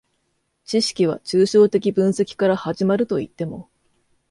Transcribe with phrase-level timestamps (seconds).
[0.65, 3.69] 知識は抽象的分析から始まるといっても、